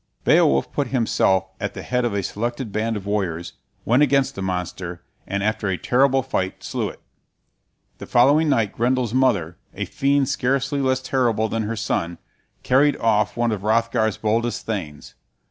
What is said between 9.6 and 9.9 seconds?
a